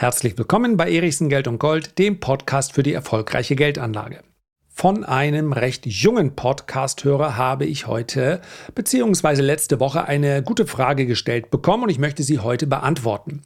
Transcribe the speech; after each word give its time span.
Herzlich 0.00 0.38
willkommen 0.38 0.78
bei 0.78 0.90
Erichsen 0.90 1.28
Geld 1.28 1.46
und 1.46 1.58
Gold, 1.58 1.98
dem 1.98 2.20
Podcast 2.20 2.72
für 2.72 2.82
die 2.82 2.94
erfolgreiche 2.94 3.54
Geldanlage. 3.54 4.22
Von 4.66 5.04
einem 5.04 5.52
recht 5.52 5.84
jungen 5.84 6.34
Podcast-Hörer 6.36 7.36
habe 7.36 7.66
ich 7.66 7.86
heute 7.86 8.40
bzw. 8.74 9.42
letzte 9.42 9.78
Woche 9.78 10.06
eine 10.06 10.42
gute 10.42 10.66
Frage 10.66 11.04
gestellt 11.04 11.50
bekommen 11.50 11.82
und 11.82 11.90
ich 11.90 11.98
möchte 11.98 12.22
sie 12.22 12.38
heute 12.38 12.66
beantworten. 12.66 13.42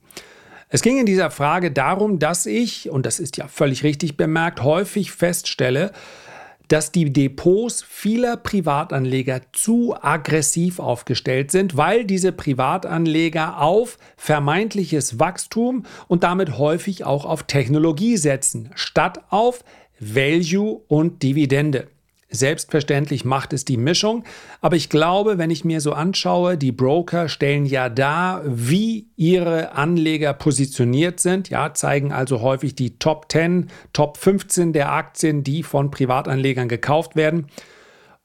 Es 0.68 0.82
ging 0.82 0.96
in 0.96 1.06
dieser 1.06 1.32
Frage 1.32 1.72
darum, 1.72 2.20
dass 2.20 2.46
ich, 2.46 2.88
und 2.88 3.04
das 3.04 3.18
ist 3.18 3.36
ja 3.36 3.48
völlig 3.48 3.82
richtig 3.82 4.16
bemerkt, 4.16 4.62
häufig 4.62 5.10
feststelle, 5.10 5.90
dass 6.68 6.92
die 6.92 7.12
Depots 7.12 7.82
vieler 7.82 8.36
Privatanleger 8.36 9.40
zu 9.52 9.94
aggressiv 10.00 10.78
aufgestellt 10.78 11.50
sind, 11.50 11.76
weil 11.76 12.04
diese 12.04 12.32
Privatanleger 12.32 13.60
auf 13.60 13.98
vermeintliches 14.16 15.18
Wachstum 15.18 15.84
und 16.08 16.24
damit 16.24 16.58
häufig 16.58 17.04
auch 17.04 17.24
auf 17.24 17.44
Technologie 17.44 18.16
setzen, 18.16 18.70
statt 18.74 19.20
auf 19.30 19.64
Value 19.98 20.82
und 20.88 21.22
Dividende. 21.22 21.88
Selbstverständlich 22.30 23.24
macht 23.24 23.52
es 23.52 23.64
die 23.64 23.76
Mischung, 23.76 24.24
aber 24.60 24.76
ich 24.76 24.88
glaube, 24.88 25.38
wenn 25.38 25.50
ich 25.50 25.64
mir 25.64 25.80
so 25.80 25.92
anschaue, 25.92 26.56
die 26.56 26.72
Broker 26.72 27.28
stellen 27.28 27.66
ja 27.66 27.88
dar, 27.88 28.42
wie 28.44 29.08
ihre 29.16 29.72
Anleger 29.72 30.32
positioniert 30.32 31.20
sind, 31.20 31.50
ja, 31.50 31.74
zeigen 31.74 32.12
also 32.12 32.40
häufig 32.40 32.74
die 32.74 32.98
Top 32.98 33.30
10, 33.30 33.68
Top 33.92 34.16
15 34.16 34.72
der 34.72 34.92
Aktien, 34.92 35.44
die 35.44 35.62
von 35.62 35.90
Privatanlegern 35.90 36.68
gekauft 36.68 37.14
werden. 37.14 37.46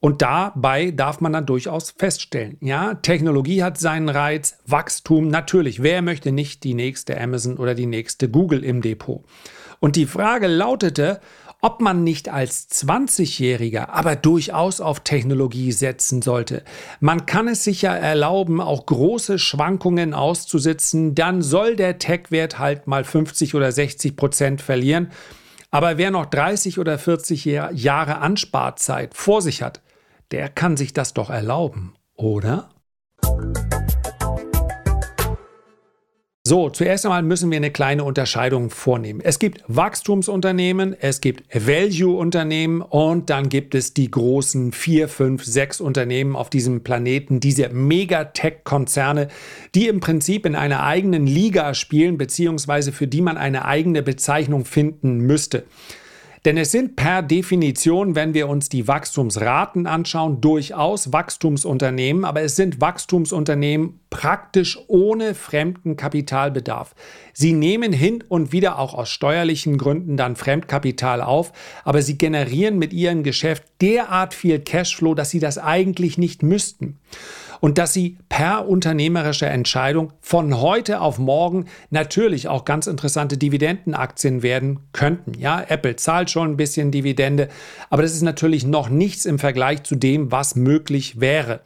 Und 0.01 0.21
dabei 0.21 0.91
darf 0.91 1.19
man 1.19 1.33
dann 1.33 1.45
durchaus 1.45 1.91
feststellen, 1.91 2.57
ja, 2.61 2.93
Technologie 2.95 3.63
hat 3.63 3.77
seinen 3.77 4.07
Reiz, 4.07 4.57
Wachstum 4.65 5.27
natürlich. 5.27 5.83
Wer 5.83 6.01
möchte 6.01 6.31
nicht 6.31 6.63
die 6.63 6.73
nächste 6.73 7.19
Amazon 7.19 7.57
oder 7.57 7.75
die 7.75 7.85
nächste 7.85 8.29
Google 8.29 8.63
im 8.63 8.81
Depot? 8.81 9.25
Und 9.81 9.97
die 9.97 10.05
Frage 10.05 10.47
lautete, 10.47 11.19
ob 11.61 11.81
man 11.81 12.03
nicht 12.03 12.29
als 12.29 12.69
20-Jähriger 12.69 13.89
aber 13.89 14.15
durchaus 14.15 14.81
auf 14.81 15.01
Technologie 15.01 15.71
setzen 15.71 16.21
sollte. 16.21 16.63
Man 16.99 17.25
kann 17.25 17.47
es 17.47 17.63
sich 17.63 17.81
ja 17.81 17.93
erlauben, 17.93 18.61
auch 18.61 18.85
große 18.85 19.39
Schwankungen 19.39 20.13
auszusitzen, 20.13 21.15
dann 21.15 21.41
soll 21.41 21.75
der 21.75 21.99
Tech-Wert 21.99 22.59
halt 22.59 22.87
mal 22.87 23.03
50 23.03 23.55
oder 23.55 23.71
60 23.71 24.15
Prozent 24.15 24.61
verlieren. 24.61 25.11
Aber 25.71 25.97
wer 25.97 26.11
noch 26.11 26.25
30 26.25 26.79
oder 26.79 26.97
40 26.97 27.45
Jahre 27.45 28.19
Ansparzeit 28.19 29.13
vor 29.13 29.41
sich 29.41 29.61
hat, 29.61 29.81
der 30.31 30.49
kann 30.49 30.77
sich 30.77 30.93
das 30.93 31.13
doch 31.13 31.29
erlauben, 31.29 31.93
oder? 32.15 32.69
So, 36.49 36.71
zuerst 36.71 37.05
einmal 37.05 37.21
müssen 37.21 37.51
wir 37.51 37.57
eine 37.57 37.69
kleine 37.69 38.03
Unterscheidung 38.03 38.71
vornehmen. 38.71 39.21
Es 39.23 39.37
gibt 39.37 39.63
Wachstumsunternehmen, 39.67 40.95
es 40.99 41.21
gibt 41.21 41.43
Value-Unternehmen 41.53 42.81
und 42.81 43.29
dann 43.29 43.49
gibt 43.49 43.75
es 43.75 43.93
die 43.93 44.09
großen 44.09 44.71
vier, 44.71 45.09
fünf, 45.09 45.45
sechs 45.45 45.79
Unternehmen 45.79 46.35
auf 46.35 46.49
diesem 46.49 46.81
Planeten, 46.81 47.39
diese 47.39 47.69
Megatech-Konzerne, 47.69 49.27
die 49.75 49.89
im 49.89 49.99
Prinzip 49.99 50.47
in 50.47 50.55
einer 50.55 50.81
eigenen 50.81 51.27
Liga 51.27 51.75
spielen, 51.75 52.17
beziehungsweise 52.17 52.93
für 52.93 53.05
die 53.05 53.21
man 53.21 53.37
eine 53.37 53.65
eigene 53.65 54.01
Bezeichnung 54.01 54.65
finden 54.65 55.19
müsste. 55.19 55.65
Denn 56.45 56.57
es 56.57 56.71
sind 56.71 56.95
per 56.95 57.21
Definition, 57.21 58.15
wenn 58.15 58.33
wir 58.33 58.47
uns 58.47 58.69
die 58.69 58.87
Wachstumsraten 58.87 59.87
anschauen, 59.87 60.39
durchaus 60.39 61.11
Wachstumsunternehmen, 61.11 62.23
aber 62.23 62.41
es 62.41 62.55
sind 62.55 62.79
Wachstumsunternehmen 62.79 63.99
praktisch 64.09 64.79
ohne 64.87 65.35
fremden 65.35 65.97
Kapitalbedarf. 65.97 66.95
Sie 67.33 67.53
nehmen 67.53 67.93
hin 67.93 68.23
und 68.27 68.51
wieder 68.51 68.79
auch 68.79 68.93
aus 68.93 69.09
steuerlichen 69.09 69.77
Gründen 69.77 70.17
dann 70.17 70.35
Fremdkapital 70.35 71.21
auf, 71.21 71.51
aber 71.83 72.01
sie 72.01 72.17
generieren 72.17 72.79
mit 72.79 72.93
ihrem 72.93 73.23
Geschäft 73.23 73.63
derart 73.81 74.33
viel 74.33 74.59
Cashflow, 74.59 75.15
dass 75.15 75.29
sie 75.29 75.39
das 75.39 75.57
eigentlich 75.57 76.17
nicht 76.17 76.41
müssten 76.41 76.97
und 77.59 77.77
dass 77.77 77.93
sie 77.93 78.17
per 78.29 78.67
unternehmerischer 78.67 79.49
Entscheidung 79.49 80.13
von 80.21 80.59
heute 80.59 81.01
auf 81.01 81.19
morgen 81.19 81.65
natürlich 81.89 82.47
auch 82.47 82.65
ganz 82.65 82.87
interessante 82.87 83.37
Dividendenaktien 83.37 84.43
werden 84.43 84.79
könnten. 84.93 85.33
Ja, 85.39 85.63
Apple 85.67 85.95
zahlt 85.95 86.29
schon 86.29 86.51
ein 86.51 86.57
bisschen 86.57 86.91
Dividende, 86.91 87.49
aber 87.89 88.01
das 88.01 88.13
ist 88.13 88.21
natürlich 88.21 88.65
noch 88.65 88.89
nichts 88.89 89.25
im 89.25 89.39
Vergleich 89.39 89.83
zu 89.83 89.95
dem, 89.95 90.31
was 90.31 90.55
möglich 90.55 91.19
wäre. 91.19 91.61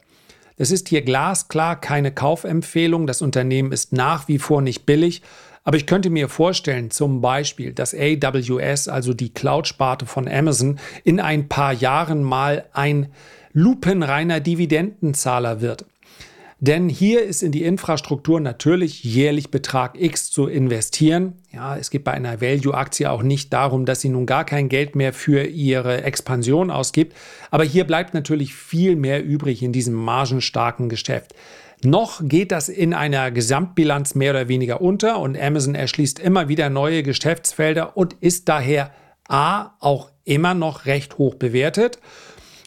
Das 0.56 0.70
ist 0.70 0.88
hier 0.88 1.02
glasklar 1.02 1.80
keine 1.80 2.12
Kaufempfehlung. 2.12 3.06
Das 3.06 3.22
Unternehmen 3.22 3.72
ist 3.72 3.92
nach 3.92 4.28
wie 4.28 4.38
vor 4.38 4.62
nicht 4.62 4.86
billig. 4.86 5.22
Aber 5.64 5.76
ich 5.78 5.86
könnte 5.86 6.10
mir 6.10 6.28
vorstellen, 6.28 6.90
zum 6.90 7.22
Beispiel, 7.22 7.72
dass 7.72 7.94
AWS, 7.94 8.88
also 8.88 9.14
die 9.14 9.32
Cloud-Sparte 9.32 10.04
von 10.06 10.28
Amazon, 10.28 10.78
in 11.04 11.20
ein 11.20 11.48
paar 11.48 11.72
Jahren 11.72 12.22
mal 12.22 12.66
ein 12.72 13.08
lupenreiner 13.54 14.40
Dividendenzahler 14.40 15.60
wird. 15.62 15.86
Denn 16.60 16.88
hier 16.88 17.22
ist 17.22 17.42
in 17.42 17.52
die 17.52 17.64
Infrastruktur 17.64 18.40
natürlich 18.40 19.04
jährlich 19.04 19.50
Betrag 19.50 20.00
X 20.00 20.30
zu 20.30 20.46
investieren. 20.46 21.34
Ja, 21.52 21.76
es 21.76 21.90
geht 21.90 22.04
bei 22.04 22.12
einer 22.12 22.40
Value-Aktie 22.40 23.10
auch 23.10 23.22
nicht 23.22 23.52
darum, 23.52 23.84
dass 23.84 24.00
sie 24.00 24.08
nun 24.08 24.24
gar 24.24 24.44
kein 24.44 24.68
Geld 24.68 24.96
mehr 24.96 25.12
für 25.12 25.44
ihre 25.44 26.04
Expansion 26.04 26.70
ausgibt. 26.70 27.14
Aber 27.50 27.64
hier 27.64 27.84
bleibt 27.84 28.14
natürlich 28.14 28.54
viel 28.54 28.96
mehr 28.96 29.22
übrig 29.22 29.62
in 29.62 29.72
diesem 29.72 29.94
margenstarken 29.94 30.88
Geschäft. 30.88 31.34
Noch 31.82 32.22
geht 32.26 32.50
das 32.50 32.70
in 32.70 32.94
einer 32.94 33.30
Gesamtbilanz 33.30 34.14
mehr 34.14 34.30
oder 34.30 34.48
weniger 34.48 34.80
unter 34.80 35.18
und 35.18 35.38
Amazon 35.38 35.74
erschließt 35.74 36.18
immer 36.18 36.48
wieder 36.48 36.70
neue 36.70 37.02
Geschäftsfelder 37.02 37.96
und 37.96 38.14
ist 38.20 38.48
daher 38.48 38.90
A 39.28 39.72
auch 39.80 40.10
immer 40.24 40.54
noch 40.54 40.86
recht 40.86 41.18
hoch 41.18 41.34
bewertet 41.34 41.98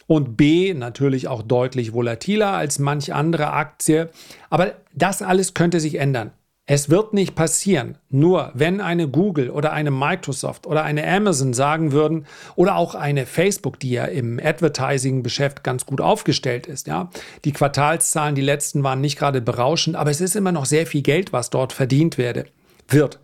und 0.08 0.38
B 0.38 0.74
natürlich 0.74 1.28
auch 1.28 1.44
deutlich 1.44 1.94
volatiler 1.94 2.54
als 2.54 2.80
manch 2.80 3.14
andere 3.14 3.52
Aktie. 3.52 4.10
Aber 4.50 4.74
das 4.94 5.22
alles 5.22 5.54
könnte 5.54 5.80
sich 5.80 5.96
ändern. 5.96 6.32
Es 6.70 6.90
wird 6.90 7.14
nicht 7.14 7.34
passieren, 7.34 7.98
nur 8.10 8.52
wenn 8.54 8.82
eine 8.82 9.08
Google 9.08 9.50
oder 9.52 9.72
eine 9.72 9.90
Microsoft 9.90 10.68
oder 10.68 10.84
eine 10.84 11.08
Amazon 11.08 11.54
sagen 11.54 11.94
würden 11.94 12.26
oder 12.58 12.76
auch 12.76 12.94
eine 12.94 13.26
Facebook, 13.26 13.80
die 13.80 13.92
ja 13.92 14.04
im 14.04 14.38
Advertising-Geschäft 14.38 15.64
ganz 15.64 15.86
gut 15.86 16.02
aufgestellt 16.02 16.68
ist. 16.68 16.88
Ja, 16.88 17.10
die 17.46 17.54
Quartalszahlen, 17.54 18.36
die 18.36 18.42
letzten 18.42 18.84
waren 18.84 19.00
nicht 19.00 19.18
gerade 19.18 19.40
berauschend, 19.40 19.96
aber 19.96 20.12
es 20.12 20.20
ist 20.20 20.36
immer 20.36 20.52
noch 20.52 20.66
sehr 20.66 20.86
viel 20.86 21.04
Geld, 21.04 21.32
was 21.32 21.50
dort 21.50 21.72
verdient 21.72 22.18
werde, 22.18 22.48
wird. 22.90 23.22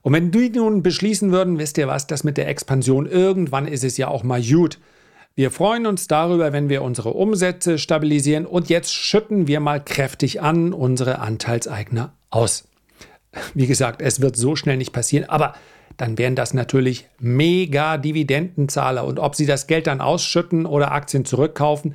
Und 0.00 0.14
wenn 0.14 0.30
die 0.30 0.48
nun 0.48 0.82
beschließen 0.82 1.30
würden, 1.30 1.58
wisst 1.58 1.76
ihr 1.76 1.88
was, 1.88 2.06
das 2.06 2.24
mit 2.24 2.38
der 2.38 2.48
Expansion, 2.48 3.04
irgendwann 3.04 3.68
ist 3.68 3.84
es 3.84 3.98
ja 3.98 4.08
auch 4.08 4.22
mal 4.22 4.42
gut. 4.42 4.78
Wir 5.38 5.52
freuen 5.52 5.86
uns 5.86 6.08
darüber, 6.08 6.52
wenn 6.52 6.68
wir 6.68 6.82
unsere 6.82 7.10
Umsätze 7.10 7.78
stabilisieren 7.78 8.44
und 8.44 8.68
jetzt 8.68 8.92
schütten 8.92 9.46
wir 9.46 9.60
mal 9.60 9.80
kräftig 9.80 10.42
an 10.42 10.72
unsere 10.72 11.20
Anteilseigner 11.20 12.12
aus. 12.28 12.66
Wie 13.54 13.68
gesagt, 13.68 14.02
es 14.02 14.20
wird 14.20 14.34
so 14.34 14.56
schnell 14.56 14.78
nicht 14.78 14.92
passieren, 14.92 15.30
aber 15.30 15.54
dann 15.96 16.18
wären 16.18 16.34
das 16.34 16.54
natürlich 16.54 17.06
mega 17.20 17.98
Dividendenzahler 17.98 19.04
und 19.04 19.20
ob 19.20 19.36
sie 19.36 19.46
das 19.46 19.68
Geld 19.68 19.86
dann 19.86 20.00
ausschütten 20.00 20.66
oder 20.66 20.90
Aktien 20.90 21.24
zurückkaufen, 21.24 21.94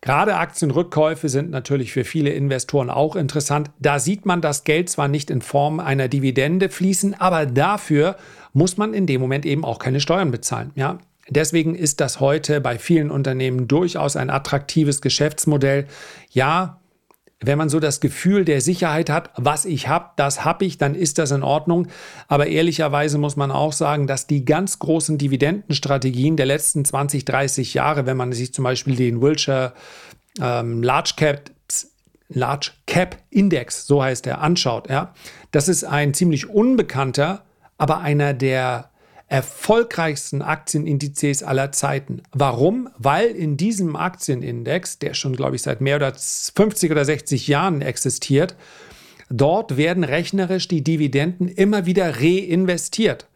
Gerade 0.00 0.36
Aktienrückkäufe 0.36 1.30
sind 1.30 1.50
natürlich 1.50 1.90
für 1.90 2.04
viele 2.04 2.28
Investoren 2.28 2.90
auch 2.90 3.16
interessant. 3.16 3.70
Da 3.78 3.98
sieht 3.98 4.26
man 4.26 4.42
das 4.42 4.64
Geld 4.64 4.90
zwar 4.90 5.08
nicht 5.08 5.30
in 5.30 5.40
Form 5.40 5.80
einer 5.80 6.08
Dividende 6.08 6.68
fließen, 6.68 7.14
aber 7.14 7.46
dafür 7.46 8.16
muss 8.52 8.76
man 8.76 8.92
in 8.92 9.06
dem 9.06 9.22
Moment 9.22 9.46
eben 9.46 9.64
auch 9.64 9.78
keine 9.78 10.00
Steuern 10.00 10.30
bezahlen. 10.30 10.72
Ja, 10.74 10.98
Deswegen 11.28 11.74
ist 11.74 12.00
das 12.00 12.20
heute 12.20 12.60
bei 12.60 12.78
vielen 12.78 13.10
Unternehmen 13.10 13.66
durchaus 13.66 14.16
ein 14.16 14.30
attraktives 14.30 15.00
Geschäftsmodell. 15.00 15.86
Ja, 16.30 16.80
wenn 17.40 17.58
man 17.58 17.68
so 17.68 17.80
das 17.80 18.00
Gefühl 18.00 18.44
der 18.44 18.60
Sicherheit 18.60 19.10
hat, 19.10 19.30
was 19.36 19.64
ich 19.64 19.88
habe, 19.88 20.10
das 20.16 20.44
habe 20.44 20.64
ich, 20.64 20.78
dann 20.78 20.94
ist 20.94 21.18
das 21.18 21.30
in 21.30 21.42
Ordnung. 21.42 21.88
Aber 22.28 22.46
ehrlicherweise 22.46 23.18
muss 23.18 23.36
man 23.36 23.50
auch 23.50 23.72
sagen, 23.72 24.06
dass 24.06 24.26
die 24.26 24.44
ganz 24.44 24.78
großen 24.78 25.18
Dividendenstrategien 25.18 26.36
der 26.36 26.46
letzten 26.46 26.84
20, 26.84 27.24
30 27.24 27.74
Jahre, 27.74 28.06
wenn 28.06 28.16
man 28.16 28.32
sich 28.32 28.54
zum 28.54 28.64
Beispiel 28.64 28.96
den 28.96 29.20
Wilshire 29.20 29.72
ähm, 30.40 30.82
Large 30.82 31.14
Cap 31.16 31.50
Large 32.28 32.70
Cap 32.86 33.18
Index, 33.30 33.86
so 33.86 34.02
heißt 34.02 34.26
er, 34.26 34.40
anschaut, 34.40 34.88
ja, 34.88 35.12
das 35.50 35.68
ist 35.68 35.84
ein 35.84 36.14
ziemlich 36.14 36.48
unbekannter, 36.48 37.44
aber 37.76 37.98
einer 37.98 38.32
der 38.32 38.90
erfolgreichsten 39.28 40.42
Aktienindizes 40.42 41.42
aller 41.42 41.72
Zeiten. 41.72 42.22
Warum? 42.32 42.88
Weil 42.98 43.28
in 43.28 43.56
diesem 43.56 43.96
Aktienindex, 43.96 44.98
der 44.98 45.14
schon, 45.14 45.34
glaube 45.34 45.56
ich, 45.56 45.62
seit 45.62 45.80
mehr 45.80 45.96
oder 45.96 46.12
50 46.14 46.90
oder 46.90 47.04
60 47.04 47.48
Jahren 47.48 47.80
existiert, 47.80 48.54
dort 49.30 49.76
werden 49.76 50.04
rechnerisch 50.04 50.68
die 50.68 50.84
Dividenden 50.84 51.48
immer 51.48 51.86
wieder 51.86 52.20
reinvestiert. 52.20 53.26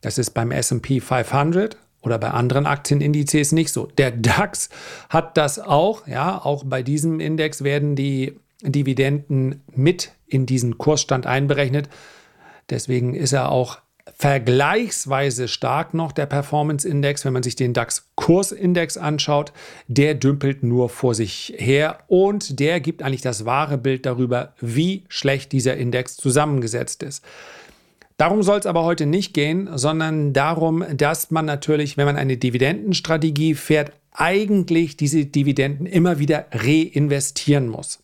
Das 0.00 0.18
ist 0.18 0.30
beim 0.30 0.52
SP 0.52 1.00
500 1.00 1.76
oder 2.02 2.18
bei 2.18 2.30
anderen 2.30 2.66
Aktienindizes 2.66 3.52
nicht 3.52 3.72
so. 3.72 3.86
Der 3.98 4.10
DAX 4.10 4.68
hat 5.08 5.36
das 5.36 5.58
auch, 5.58 6.06
ja, 6.06 6.42
auch 6.42 6.64
bei 6.64 6.82
diesem 6.82 7.20
Index 7.20 7.64
werden 7.64 7.96
die 7.96 8.38
Dividenden 8.62 9.62
mit 9.74 10.12
in 10.26 10.46
diesen 10.46 10.78
Kursstand 10.78 11.26
einberechnet. 11.26 11.88
Deswegen 12.70 13.14
ist 13.14 13.32
er 13.32 13.50
auch 13.50 13.78
vergleichsweise 14.12 15.48
stark 15.48 15.94
noch 15.94 16.12
der 16.12 16.26
Performance 16.26 16.86
Index, 16.86 17.24
wenn 17.24 17.32
man 17.32 17.42
sich 17.42 17.56
den 17.56 17.72
DAX 17.72 18.10
Kursindex 18.16 18.96
anschaut, 18.96 19.52
der 19.88 20.14
dümpelt 20.14 20.62
nur 20.62 20.88
vor 20.90 21.14
sich 21.14 21.54
her 21.56 21.98
und 22.08 22.60
der 22.60 22.80
gibt 22.80 23.02
eigentlich 23.02 23.22
das 23.22 23.44
wahre 23.44 23.78
Bild 23.78 24.04
darüber, 24.04 24.54
wie 24.60 25.04
schlecht 25.08 25.52
dieser 25.52 25.76
Index 25.76 26.16
zusammengesetzt 26.16 27.02
ist. 27.02 27.24
Darum 28.16 28.42
soll 28.42 28.58
es 28.60 28.66
aber 28.66 28.84
heute 28.84 29.06
nicht 29.06 29.34
gehen, 29.34 29.68
sondern 29.74 30.32
darum, 30.32 30.84
dass 30.96 31.30
man 31.30 31.46
natürlich, 31.46 31.96
wenn 31.96 32.06
man 32.06 32.16
eine 32.16 32.36
Dividendenstrategie 32.36 33.54
fährt, 33.54 33.92
eigentlich 34.12 34.96
diese 34.96 35.26
Dividenden 35.26 35.86
immer 35.86 36.20
wieder 36.20 36.46
reinvestieren 36.52 37.68
muss. 37.68 38.03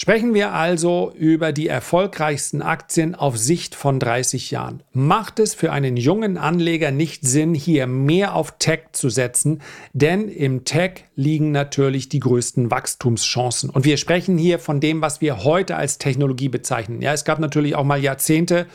Sprechen 0.00 0.32
wir 0.32 0.52
also 0.52 1.12
über 1.18 1.50
die 1.50 1.66
erfolgreichsten 1.66 2.62
Aktien 2.62 3.16
auf 3.16 3.36
Sicht 3.36 3.74
von 3.74 3.98
30 3.98 4.52
Jahren. 4.52 4.84
Macht 4.92 5.40
es 5.40 5.56
für 5.56 5.72
einen 5.72 5.96
jungen 5.96 6.38
Anleger 6.38 6.92
nicht 6.92 7.26
Sinn, 7.26 7.52
hier 7.52 7.88
mehr 7.88 8.36
auf 8.36 8.58
Tech 8.60 8.82
zu 8.92 9.08
setzen, 9.08 9.60
denn 9.94 10.28
im 10.28 10.64
Tech 10.64 11.02
liegen 11.16 11.50
natürlich 11.50 12.08
die 12.08 12.20
größten 12.20 12.70
Wachstumschancen. 12.70 13.70
Und 13.70 13.84
wir 13.84 13.96
sprechen 13.96 14.38
hier 14.38 14.60
von 14.60 14.78
dem, 14.78 15.02
was 15.02 15.20
wir 15.20 15.42
heute 15.42 15.74
als 15.74 15.98
Technologie 15.98 16.48
bezeichnen. 16.48 17.02
Ja, 17.02 17.12
es 17.12 17.24
gab 17.24 17.40
natürlich 17.40 17.74
auch 17.74 17.82
mal 17.82 18.00
Jahrzehnte, 18.00 18.68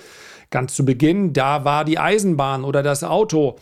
ganz 0.49 0.75
zu 0.75 0.83
Beginn, 0.83 1.31
da 1.31 1.63
war 1.63 1.85
die 1.85 1.99
Eisenbahn 1.99 2.65
oder 2.65 2.83
das 2.83 3.01
Auto 3.01 3.55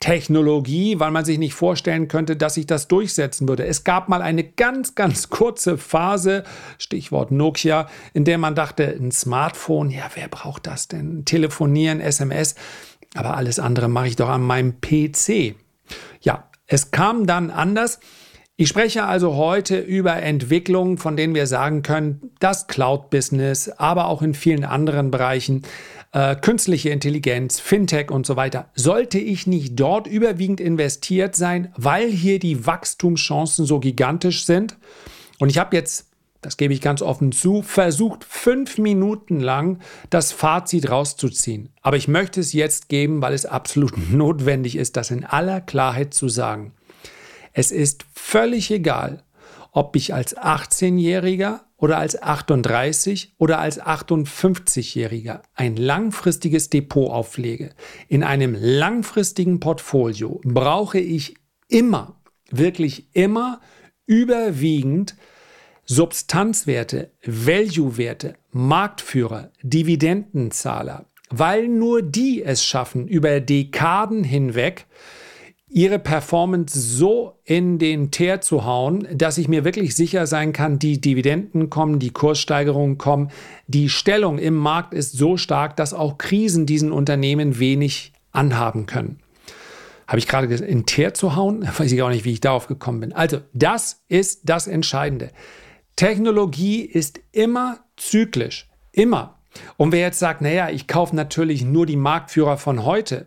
Technologie, 0.00 1.00
weil 1.00 1.10
man 1.10 1.24
sich 1.24 1.38
nicht 1.38 1.54
vorstellen 1.54 2.08
könnte, 2.08 2.36
dass 2.36 2.54
sich 2.54 2.66
das 2.66 2.88
durchsetzen 2.88 3.48
würde. 3.48 3.66
Es 3.66 3.84
gab 3.84 4.08
mal 4.08 4.22
eine 4.22 4.44
ganz, 4.44 4.94
ganz 4.94 5.30
kurze 5.30 5.78
Phase, 5.78 6.44
Stichwort 6.78 7.30
Nokia, 7.30 7.88
in 8.12 8.24
der 8.24 8.38
man 8.38 8.54
dachte, 8.54 8.84
ein 8.84 9.12
Smartphone, 9.12 9.90
ja, 9.90 10.10
wer 10.14 10.28
braucht 10.28 10.66
das 10.66 10.88
denn? 10.88 11.24
Telefonieren, 11.24 12.00
SMS, 12.00 12.54
aber 13.14 13.36
alles 13.36 13.58
andere 13.58 13.88
mache 13.88 14.08
ich 14.08 14.16
doch 14.16 14.28
an 14.28 14.42
meinem 14.42 14.80
PC. 14.80 15.54
Ja, 16.20 16.50
es 16.66 16.90
kam 16.90 17.26
dann 17.26 17.50
anders. 17.50 18.00
Ich 18.56 18.68
spreche 18.68 19.04
also 19.04 19.34
heute 19.34 19.78
über 19.78 20.14
Entwicklungen, 20.22 20.96
von 20.96 21.16
denen 21.16 21.34
wir 21.34 21.48
sagen 21.48 21.82
können, 21.82 22.30
das 22.38 22.68
Cloud-Business, 22.68 23.68
aber 23.68 24.06
auch 24.06 24.22
in 24.22 24.32
vielen 24.32 24.64
anderen 24.64 25.10
Bereichen 25.10 25.62
äh, 26.14 26.36
künstliche 26.36 26.90
Intelligenz, 26.90 27.58
Fintech 27.58 28.10
und 28.10 28.24
so 28.24 28.36
weiter, 28.36 28.70
sollte 28.74 29.18
ich 29.18 29.46
nicht 29.46 29.78
dort 29.78 30.06
überwiegend 30.06 30.60
investiert 30.60 31.34
sein, 31.34 31.72
weil 31.76 32.08
hier 32.08 32.38
die 32.38 32.66
Wachstumschancen 32.66 33.66
so 33.66 33.80
gigantisch 33.80 34.46
sind? 34.46 34.78
Und 35.40 35.50
ich 35.50 35.58
habe 35.58 35.76
jetzt, 35.76 36.06
das 36.40 36.56
gebe 36.56 36.72
ich 36.72 36.80
ganz 36.80 37.02
offen 37.02 37.32
zu, 37.32 37.62
versucht, 37.62 38.22
fünf 38.22 38.78
Minuten 38.78 39.40
lang 39.40 39.80
das 40.08 40.30
Fazit 40.30 40.88
rauszuziehen. 40.88 41.70
Aber 41.82 41.96
ich 41.96 42.06
möchte 42.06 42.38
es 42.40 42.52
jetzt 42.52 42.88
geben, 42.88 43.20
weil 43.20 43.34
es 43.34 43.44
absolut 43.44 43.94
notwendig 44.10 44.76
ist, 44.76 44.96
das 44.96 45.10
in 45.10 45.24
aller 45.24 45.60
Klarheit 45.60 46.14
zu 46.14 46.28
sagen. 46.28 46.72
Es 47.52 47.72
ist 47.72 48.06
völlig 48.14 48.70
egal, 48.70 49.24
ob 49.72 49.96
ich 49.96 50.14
als 50.14 50.36
18-Jähriger 50.36 51.60
oder 51.76 51.98
als 51.98 52.20
38 52.22 53.34
oder 53.38 53.58
als 53.58 53.80
58-Jähriger 53.80 55.42
ein 55.54 55.76
langfristiges 55.76 56.70
Depot 56.70 57.10
auflege. 57.10 57.70
In 58.08 58.22
einem 58.22 58.56
langfristigen 58.58 59.60
Portfolio 59.60 60.40
brauche 60.44 60.98
ich 60.98 61.34
immer, 61.68 62.20
wirklich 62.50 63.14
immer 63.14 63.60
überwiegend 64.06 65.16
Substanzwerte, 65.86 67.10
Value-Werte, 67.24 68.34
Marktführer, 68.52 69.50
Dividendenzahler, 69.62 71.06
weil 71.28 71.68
nur 71.68 72.00
die 72.00 72.42
es 72.42 72.64
schaffen, 72.64 73.06
über 73.06 73.40
Dekaden 73.40 74.24
hinweg 74.24 74.86
ihre 75.74 75.98
Performance 75.98 76.80
so 76.80 77.40
in 77.44 77.80
den 77.80 78.12
Teer 78.12 78.40
zu 78.40 78.64
hauen, 78.64 79.08
dass 79.12 79.38
ich 79.38 79.48
mir 79.48 79.64
wirklich 79.64 79.96
sicher 79.96 80.28
sein 80.28 80.52
kann, 80.52 80.78
die 80.78 81.00
Dividenden 81.00 81.68
kommen, 81.68 81.98
die 81.98 82.12
Kurssteigerungen 82.12 82.96
kommen, 82.96 83.32
die 83.66 83.88
Stellung 83.88 84.38
im 84.38 84.54
Markt 84.54 84.94
ist 84.94 85.18
so 85.18 85.36
stark, 85.36 85.76
dass 85.76 85.92
auch 85.92 86.16
Krisen 86.16 86.64
diesen 86.64 86.92
Unternehmen 86.92 87.58
wenig 87.58 88.12
anhaben 88.30 88.86
können. 88.86 89.18
Habe 90.06 90.18
ich 90.20 90.28
gerade 90.28 90.46
gesagt, 90.46 90.70
in 90.70 90.86
Teer 90.86 91.12
zu 91.12 91.34
hauen? 91.34 91.68
Weiß 91.78 91.90
ich 91.90 92.02
auch 92.02 92.08
nicht, 92.08 92.24
wie 92.24 92.32
ich 92.32 92.40
darauf 92.40 92.68
gekommen 92.68 93.00
bin. 93.00 93.12
Also, 93.12 93.40
das 93.52 94.04
ist 94.06 94.42
das 94.44 94.68
Entscheidende. 94.68 95.30
Technologie 95.96 96.82
ist 96.82 97.18
immer 97.32 97.80
zyklisch. 97.96 98.68
Immer. 98.92 99.40
Und 99.76 99.90
wer 99.90 100.00
jetzt 100.00 100.20
sagt, 100.20 100.40
naja, 100.40 100.70
ich 100.70 100.86
kaufe 100.86 101.16
natürlich 101.16 101.64
nur 101.64 101.84
die 101.84 101.96
Marktführer 101.96 102.58
von 102.58 102.84
heute, 102.84 103.26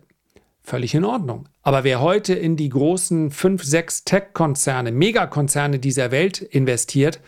völlig 0.62 0.94
in 0.94 1.04
Ordnung. 1.04 1.46
Aber 1.68 1.84
wer 1.84 2.00
heute 2.00 2.32
in 2.32 2.56
die 2.56 2.70
großen 2.70 3.30
fünf, 3.30 3.62
sechs 3.62 4.02
Tech-Konzerne, 4.04 4.90
Megakonzerne 4.90 5.78
dieser 5.78 6.10
Welt 6.10 6.40
investiert, 6.40 7.20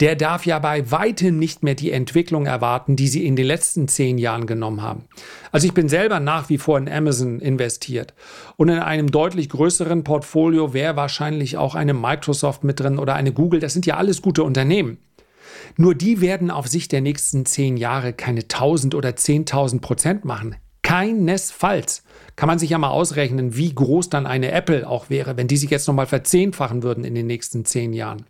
der 0.00 0.16
darf 0.16 0.46
ja 0.46 0.58
bei 0.58 0.90
weitem 0.90 1.38
nicht 1.38 1.62
mehr 1.62 1.76
die 1.76 1.92
Entwicklung 1.92 2.46
erwarten, 2.46 2.96
die 2.96 3.06
sie 3.06 3.24
in 3.24 3.36
den 3.36 3.46
letzten 3.46 3.86
zehn 3.86 4.18
Jahren 4.18 4.48
genommen 4.48 4.82
haben. 4.82 5.04
Also 5.52 5.68
ich 5.68 5.74
bin 5.74 5.88
selber 5.88 6.18
nach 6.18 6.48
wie 6.48 6.58
vor 6.58 6.76
in 6.76 6.88
Amazon 6.88 7.38
investiert. 7.38 8.14
Und 8.56 8.68
in 8.68 8.80
einem 8.80 9.12
deutlich 9.12 9.48
größeren 9.48 10.02
Portfolio 10.02 10.74
wäre 10.74 10.96
wahrscheinlich 10.96 11.56
auch 11.56 11.76
eine 11.76 11.94
Microsoft 11.94 12.64
mit 12.64 12.80
drin 12.80 12.98
oder 12.98 13.14
eine 13.14 13.32
Google. 13.32 13.60
Das 13.60 13.74
sind 13.74 13.86
ja 13.86 13.96
alles 13.96 14.22
gute 14.22 14.42
Unternehmen. 14.42 14.98
Nur 15.76 15.94
die 15.94 16.20
werden 16.20 16.50
auf 16.50 16.66
Sicht 16.66 16.90
der 16.90 17.00
nächsten 17.00 17.46
zehn 17.46 17.76
Jahre 17.76 18.12
keine 18.12 18.40
1000 18.40 18.96
oder 18.96 19.10
10.000 19.10 19.80
Prozent 19.80 20.24
machen. 20.24 20.56
Keinesfalls 20.94 22.04
kann 22.36 22.46
man 22.46 22.60
sich 22.60 22.70
ja 22.70 22.78
mal 22.78 22.90
ausrechnen, 22.90 23.56
wie 23.56 23.74
groß 23.74 24.10
dann 24.10 24.28
eine 24.28 24.52
Apple 24.52 24.88
auch 24.88 25.10
wäre, 25.10 25.36
wenn 25.36 25.48
die 25.48 25.56
sich 25.56 25.68
jetzt 25.70 25.88
nochmal 25.88 26.06
verzehnfachen 26.06 26.84
würden 26.84 27.02
in 27.02 27.16
den 27.16 27.26
nächsten 27.26 27.64
zehn 27.64 27.92
Jahren. 27.92 28.26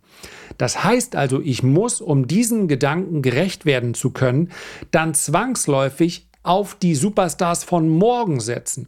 Das 0.57 0.83
heißt 0.83 1.15
also, 1.15 1.39
ich 1.41 1.61
muss, 1.61 2.01
um 2.01 2.25
diesen 2.25 2.67
Gedanken 2.67 3.21
gerecht 3.21 3.67
werden 3.67 3.93
zu 3.93 4.09
können, 4.09 4.49
dann 4.89 5.13
zwangsläufig 5.13 6.25
auf 6.41 6.73
die 6.73 6.95
Superstars 6.95 7.63
von 7.63 7.87
morgen 7.87 8.39
setzen. 8.39 8.87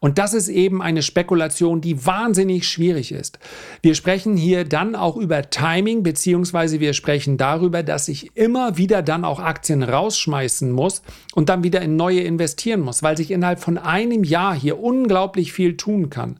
Und 0.00 0.18
das 0.18 0.34
ist 0.34 0.48
eben 0.48 0.82
eine 0.82 1.02
Spekulation, 1.02 1.80
die 1.80 2.04
wahnsinnig 2.04 2.68
schwierig 2.68 3.12
ist. 3.12 3.38
Wir 3.82 3.94
sprechen 3.94 4.36
hier 4.36 4.64
dann 4.64 4.94
auch 4.94 5.16
über 5.16 5.50
Timing, 5.50 6.02
beziehungsweise 6.02 6.80
wir 6.80 6.92
sprechen 6.92 7.36
darüber, 7.36 7.82
dass 7.82 8.08
ich 8.08 8.36
immer 8.36 8.76
wieder 8.76 9.02
dann 9.02 9.24
auch 9.24 9.40
Aktien 9.40 9.82
rausschmeißen 9.82 10.70
muss 10.70 11.02
und 11.34 11.48
dann 11.48 11.64
wieder 11.64 11.80
in 11.80 11.96
neue 11.96 12.20
investieren 12.20 12.80
muss, 12.80 13.02
weil 13.02 13.16
sich 13.16 13.30
innerhalb 13.30 13.60
von 13.60 13.78
einem 13.78 14.24
Jahr 14.24 14.54
hier 14.54 14.80
unglaublich 14.80 15.52
viel 15.52 15.76
tun 15.76 16.10
kann. 16.10 16.38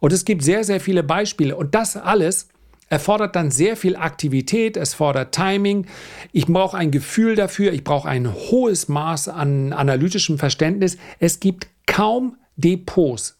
Und 0.00 0.12
es 0.12 0.24
gibt 0.24 0.42
sehr, 0.42 0.64
sehr 0.64 0.80
viele 0.80 1.02
Beispiele. 1.02 1.56
Und 1.56 1.74
das 1.74 1.96
alles 1.96 2.48
erfordert 2.88 3.34
dann 3.34 3.50
sehr 3.50 3.76
viel 3.76 3.96
Aktivität, 3.96 4.76
es 4.76 4.94
fordert 4.94 5.34
Timing. 5.34 5.86
Ich 6.32 6.46
brauche 6.46 6.76
ein 6.76 6.90
Gefühl 6.90 7.34
dafür, 7.34 7.72
ich 7.72 7.82
brauche 7.82 8.08
ein 8.08 8.32
hohes 8.32 8.88
Maß 8.88 9.28
an 9.28 9.72
analytischem 9.72 10.38
Verständnis. 10.38 10.96
Es 11.18 11.40
gibt 11.40 11.66
kaum 11.86 12.36
Depots, 12.56 13.38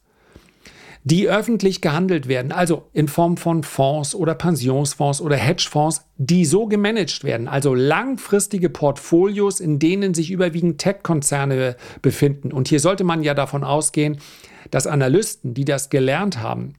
die 1.04 1.28
öffentlich 1.28 1.80
gehandelt 1.80 2.26
werden, 2.26 2.50
also 2.50 2.88
in 2.92 3.06
Form 3.06 3.36
von 3.36 3.62
Fonds 3.62 4.14
oder 4.14 4.34
Pensionsfonds 4.34 5.20
oder 5.20 5.36
Hedgefonds, 5.36 6.04
die 6.18 6.44
so 6.44 6.66
gemanagt 6.66 7.22
werden, 7.22 7.46
also 7.46 7.74
langfristige 7.74 8.68
Portfolios, 8.68 9.60
in 9.60 9.78
denen 9.78 10.14
sich 10.14 10.32
überwiegend 10.32 10.78
Tech-Konzerne 10.78 11.76
befinden. 12.02 12.52
Und 12.52 12.66
hier 12.66 12.80
sollte 12.80 13.04
man 13.04 13.22
ja 13.22 13.34
davon 13.34 13.62
ausgehen, 13.62 14.18
dass 14.72 14.88
Analysten, 14.88 15.54
die 15.54 15.64
das 15.64 15.90
gelernt 15.90 16.40
haben, 16.40 16.74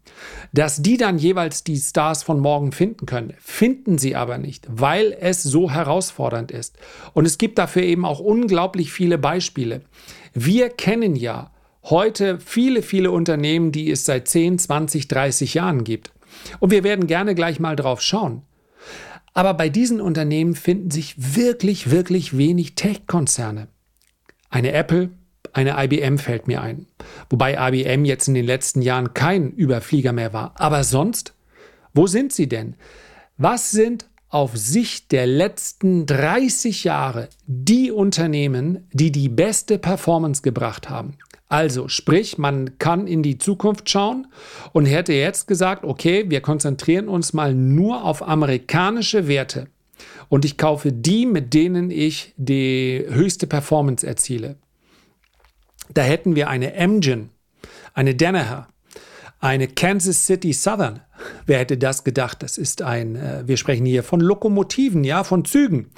dass 0.52 0.82
die 0.82 0.98
dann 0.98 1.18
jeweils 1.18 1.64
die 1.64 1.78
Stars 1.78 2.24
von 2.24 2.42
morgen 2.42 2.74
finden 2.74 3.06
können. 3.06 3.34
Finden 3.40 3.98
sie 3.98 4.16
aber 4.16 4.38
nicht, 4.38 4.68
weil 4.70 5.16
es 5.20 5.42
so 5.42 5.72
herausfordernd 5.72 6.52
ist. 6.52 6.78
Und 7.14 7.26
es 7.26 7.38
gibt 7.38 7.58
dafür 7.58 7.84
eben 7.84 8.04
auch 8.04 8.20
unglaublich 8.20 8.92
viele 8.92 9.18
Beispiele. 9.18 9.84
Wir 10.34 10.70
kennen 10.70 11.16
ja 11.16 11.52
heute 11.90 12.40
viele, 12.40 12.82
viele 12.82 13.12
Unternehmen, 13.12 13.72
die 13.72 13.90
es 13.90 14.06
seit 14.06 14.28
10, 14.28 14.60
20, 14.60 15.08
30 15.08 15.54
Jahren 15.54 15.84
gibt. 15.84 16.12
Und 16.60 16.72
wir 16.72 16.84
werden 16.84 17.08
gerne 17.08 17.36
gleich 17.36 17.60
mal 17.60 17.76
drauf 17.76 18.02
schauen. 18.02 18.44
Aber 19.34 19.54
bei 19.54 19.70
diesen 19.70 20.02
Unternehmen 20.02 20.56
finden 20.56 20.92
sich 20.92 21.36
wirklich, 21.36 21.92
wirklich 21.92 22.38
wenig 22.38 22.76
Tech-Konzerne. 22.76 23.68
Eine 24.50 24.72
Apple, 24.72 25.12
eine 25.54 25.76
IBM 25.84 26.18
fällt 26.18 26.48
mir 26.48 26.62
ein. 26.62 26.88
Wobei 27.30 27.56
IBM 27.72 28.06
jetzt 28.06 28.28
in 28.28 28.34
den 28.34 28.46
letzten 28.46 28.82
Jahren 28.82 29.14
kein 29.14 29.52
Überflieger 29.52 30.14
mehr 30.14 30.34
war. 30.34 30.54
Aber 30.56 30.84
sonst, 30.84 31.34
wo 31.94 32.08
sind 32.08 32.34
sie 32.34 32.50
denn? 32.50 32.76
Was 33.38 33.72
sind 33.72 34.10
auf 34.30 34.58
Sicht 34.58 35.12
der 35.12 35.26
letzten 35.26 36.06
30 36.06 36.84
Jahre 36.84 37.30
die 37.46 37.92
Unternehmen, 37.92 38.88
die 38.92 39.12
die 39.12 39.30
beste 39.30 39.78
Performance 39.78 40.42
gebracht 40.42 40.90
haben? 40.90 41.14
Also 41.50 41.88
sprich, 41.88 42.38
man 42.38 42.78
kann 42.78 43.08
in 43.08 43.24
die 43.24 43.38
Zukunft 43.38 43.90
schauen 43.90 44.28
und 44.74 44.86
hätte 44.86 45.14
jetzt 45.14 45.48
gesagt, 45.48 45.86
okay, 45.86 46.26
wir 46.28 46.42
konzentrieren 46.42 47.08
uns 47.08 47.32
mal 47.32 47.54
nur 47.54 48.04
auf 48.04 48.28
amerikanische 48.28 49.28
Werte. 49.28 49.68
und 50.30 50.46
ich 50.46 50.58
kaufe 50.58 50.92
die, 50.92 51.26
mit 51.26 51.54
denen 51.54 51.90
ich 51.90 52.34
die 52.38 53.04
höchste 53.08 53.48
Performance 53.48 54.06
erziele. 54.06 54.58
Da 55.94 56.02
hätten 56.02 56.36
wir 56.36 56.50
eine 56.50 56.74
Emgen, 56.74 57.30
eine 57.94 58.14
Danaher, 58.14 58.68
eine 59.40 59.68
Kansas 59.68 60.26
City 60.26 60.54
Southern. 60.54 61.02
Wer 61.46 61.60
hätte 61.60 61.78
das 61.78 62.04
gedacht? 62.04 62.44
Das 62.44 62.58
ist 62.58 62.82
ein, 62.82 63.16
äh, 63.16 63.44
wir 63.46 63.58
sprechen 63.58 63.86
hier 63.86 64.04
von 64.04 64.20
Lokomotiven, 64.20 65.04
ja, 65.04 65.24
von 65.24 65.46
Zügen. 65.46 65.90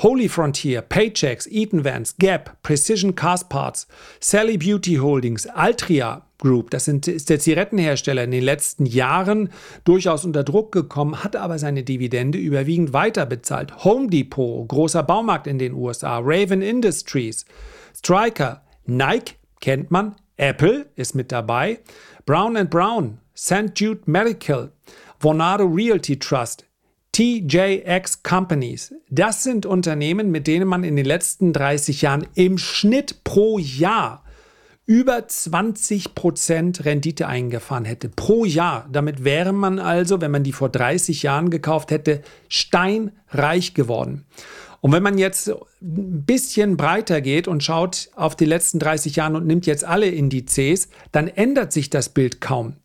Holy 0.00 0.28
Frontier, 0.28 0.82
Paychecks, 0.82 1.46
Eaton 1.46 1.84
Vance, 1.84 2.14
Gap, 2.18 2.62
Precision 2.62 3.14
Cast 3.14 3.48
Parts, 3.48 3.88
Sally 4.20 4.58
Beauty 4.58 4.96
Holdings, 4.96 5.46
Altria 5.46 6.26
Group, 6.38 6.70
das 6.70 6.84
sind, 6.84 7.08
ist 7.08 7.30
der 7.30 7.38
Zigarettenhersteller 7.38 8.24
in 8.24 8.30
den 8.30 8.42
letzten 8.42 8.84
Jahren 8.84 9.48
durchaus 9.84 10.26
unter 10.26 10.44
Druck 10.44 10.70
gekommen, 10.70 11.24
hat 11.24 11.34
aber 11.34 11.58
seine 11.58 11.82
Dividende 11.82 12.36
überwiegend 12.36 12.92
weiter 12.92 13.24
bezahlt. 13.24 13.84
Home 13.84 14.08
Depot, 14.08 14.68
großer 14.68 15.02
Baumarkt 15.02 15.46
in 15.46 15.58
den 15.58 15.72
USA, 15.72 16.18
Raven 16.22 16.60
Industries, 16.60 17.46
Striker, 17.94 18.62
Nike 18.84 19.36
kennt 19.60 19.90
man, 19.90 20.14
Apple 20.36 20.86
ist 20.96 21.14
mit 21.14 21.32
dabei, 21.32 21.80
Brown 22.24 22.68
Brown, 22.68 23.18
St. 23.36 23.72
Jude 23.74 24.02
Medical, 24.06 24.72
Vonado 25.18 25.64
Realty 25.64 26.18
Trust, 26.18 26.66
TJX 27.12 28.22
Companies. 28.22 28.94
Das 29.08 29.42
sind 29.42 29.64
Unternehmen, 29.64 30.30
mit 30.30 30.46
denen 30.46 30.68
man 30.68 30.84
in 30.84 30.96
den 30.96 31.06
letzten 31.06 31.54
30 31.54 32.02
Jahren 32.02 32.26
im 32.34 32.58
Schnitt 32.58 33.24
pro 33.24 33.58
Jahr 33.58 34.22
über 34.84 35.16
20% 35.16 36.84
Rendite 36.84 37.26
eingefahren 37.26 37.84
hätte. 37.84 38.08
Pro 38.08 38.44
Jahr. 38.44 38.88
Damit 38.92 39.24
wäre 39.24 39.52
man 39.52 39.78
also, 39.78 40.20
wenn 40.20 40.30
man 40.30 40.44
die 40.44 40.52
vor 40.52 40.68
30 40.68 41.22
Jahren 41.22 41.50
gekauft 41.50 41.90
hätte, 41.90 42.22
steinreich 42.48 43.74
geworden. 43.74 44.26
Und 44.80 44.92
wenn 44.92 45.02
man 45.02 45.18
jetzt 45.18 45.48
ein 45.48 46.24
bisschen 46.24 46.76
breiter 46.76 47.20
geht 47.20 47.48
und 47.48 47.64
schaut 47.64 48.10
auf 48.14 48.36
die 48.36 48.44
letzten 48.44 48.78
30 48.78 49.16
Jahre 49.16 49.36
und 49.36 49.46
nimmt 49.46 49.66
jetzt 49.66 49.84
alle 49.84 50.06
Indizes, 50.06 50.88
dann 51.12 51.28
ändert 51.28 51.72
sich 51.72 51.90
das 51.90 52.08
Bild 52.08 52.40
kaum. 52.40 52.76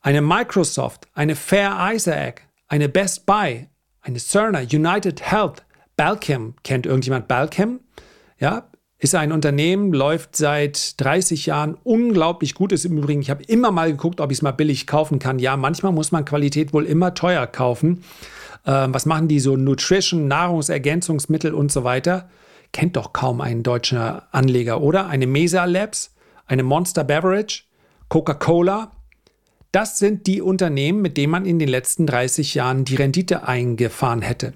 Eine 0.00 0.20
Microsoft, 0.20 1.08
eine 1.14 1.34
Fair 1.34 1.76
Isaac, 1.92 2.42
eine 2.68 2.88
Best 2.88 3.26
Buy, 3.26 3.68
eine 4.00 4.18
Cerner, 4.18 4.60
United 4.60 5.22
Health, 5.22 5.64
Balchem. 5.96 6.54
Kennt 6.62 6.86
irgendjemand 6.86 7.28
Balchem? 7.28 7.80
Ja, 8.38 8.68
ist 8.98 9.14
ein 9.14 9.32
Unternehmen, 9.32 9.92
läuft 9.92 10.36
seit 10.36 11.00
30 11.00 11.46
Jahren 11.46 11.76
unglaublich 11.84 12.54
gut. 12.54 12.72
Ist 12.72 12.84
im 12.84 12.96
Übrigen, 12.96 13.20
ich 13.20 13.30
habe 13.30 13.42
immer 13.44 13.70
mal 13.70 13.90
geguckt, 13.90 14.20
ob 14.20 14.30
ich 14.30 14.38
es 14.38 14.42
mal 14.42 14.52
billig 14.52 14.86
kaufen 14.86 15.18
kann. 15.18 15.38
Ja, 15.38 15.56
manchmal 15.56 15.92
muss 15.92 16.12
man 16.12 16.24
Qualität 16.24 16.72
wohl 16.72 16.86
immer 16.86 17.14
teuer 17.14 17.46
kaufen. 17.46 18.02
Ähm, 18.66 18.94
was 18.94 19.06
machen 19.06 19.28
die 19.28 19.40
so? 19.40 19.56
Nutrition, 19.56 20.28
Nahrungsergänzungsmittel 20.28 21.54
und 21.54 21.72
so 21.72 21.84
weiter. 21.84 22.28
Kennt 22.72 22.96
doch 22.96 23.12
kaum 23.12 23.40
ein 23.40 23.62
deutscher 23.62 24.28
Anleger, 24.32 24.80
oder? 24.80 25.06
Eine 25.06 25.26
Mesa 25.26 25.64
Labs, 25.64 26.14
eine 26.46 26.62
Monster 26.62 27.04
Beverage, 27.04 27.64
Coca-Cola, 28.08 28.90
das 29.74 29.98
sind 29.98 30.28
die 30.28 30.40
Unternehmen, 30.40 31.02
mit 31.02 31.16
denen 31.16 31.32
man 31.32 31.44
in 31.44 31.58
den 31.58 31.66
letzten 31.68 32.06
30 32.06 32.54
Jahren 32.54 32.84
die 32.84 32.94
Rendite 32.94 33.48
eingefahren 33.48 34.22
hätte. 34.22 34.52